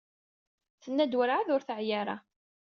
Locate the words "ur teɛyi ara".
1.55-2.15